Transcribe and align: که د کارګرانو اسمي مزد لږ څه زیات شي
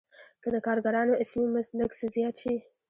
که 0.41 0.47
د 0.55 0.57
کارګرانو 0.67 1.19
اسمي 1.23 1.45
مزد 1.53 1.71
لږ 1.79 1.91
څه 1.99 2.05
زیات 2.15 2.35
شي 2.41 2.55